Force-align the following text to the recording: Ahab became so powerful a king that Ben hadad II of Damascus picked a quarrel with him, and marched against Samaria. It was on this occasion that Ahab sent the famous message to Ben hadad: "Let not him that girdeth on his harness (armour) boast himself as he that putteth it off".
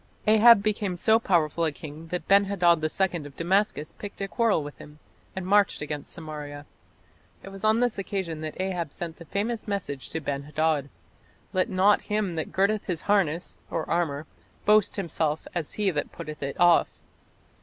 Ahab 0.25 0.63
became 0.63 0.97
so 0.97 1.19
powerful 1.19 1.63
a 1.63 1.71
king 1.71 2.07
that 2.07 2.27
Ben 2.27 2.45
hadad 2.45 2.83
II 2.83 3.25
of 3.27 3.37
Damascus 3.37 3.93
picked 3.99 4.19
a 4.19 4.27
quarrel 4.27 4.63
with 4.63 4.75
him, 4.79 4.97
and 5.35 5.45
marched 5.45 5.79
against 5.79 6.11
Samaria. 6.11 6.65
It 7.43 7.49
was 7.49 7.63
on 7.63 7.81
this 7.81 7.99
occasion 7.99 8.41
that 8.41 8.59
Ahab 8.59 8.93
sent 8.93 9.17
the 9.17 9.25
famous 9.25 9.67
message 9.67 10.09
to 10.09 10.19
Ben 10.19 10.41
hadad: 10.41 10.89
"Let 11.53 11.69
not 11.69 12.01
him 12.01 12.33
that 12.33 12.51
girdeth 12.51 12.85
on 12.85 12.87
his 12.89 13.01
harness 13.01 13.59
(armour) 13.69 14.25
boast 14.65 14.95
himself 14.95 15.45
as 15.53 15.73
he 15.73 15.91
that 15.91 16.11
putteth 16.11 16.41
it 16.41 16.59
off". 16.59 16.97